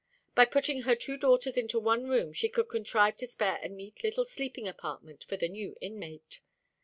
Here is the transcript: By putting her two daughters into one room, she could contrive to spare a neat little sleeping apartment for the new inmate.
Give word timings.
By 0.33 0.45
putting 0.45 0.81
her 0.81 0.95
two 0.95 1.15
daughters 1.15 1.57
into 1.57 1.77
one 1.79 2.05
room, 2.09 2.33
she 2.33 2.49
could 2.49 2.69
contrive 2.69 3.17
to 3.17 3.27
spare 3.27 3.57
a 3.61 3.69
neat 3.69 4.03
little 4.03 4.25
sleeping 4.25 4.67
apartment 4.67 5.23
for 5.25 5.37
the 5.37 5.47
new 5.47 5.75
inmate. 5.79 6.39